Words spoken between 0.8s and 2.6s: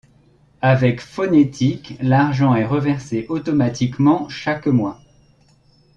Phonethic, l’argent